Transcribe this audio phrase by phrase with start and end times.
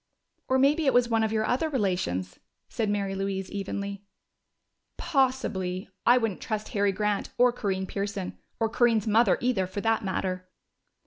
[0.47, 4.03] "Or maybe it was one of your other relations," said Mary Louise evenly.
[4.97, 5.91] "Possibly.
[6.07, 8.35] I wouldn't trust Harry Grant or Corinne Pearson.
[8.59, 10.49] Or Corinne's mother, either, for that matter!"